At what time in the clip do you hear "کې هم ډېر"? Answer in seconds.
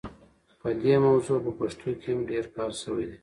1.99-2.45